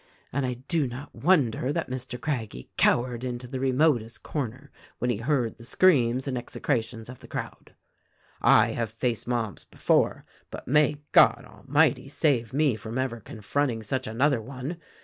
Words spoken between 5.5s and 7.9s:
the screams and execrations of the crowd.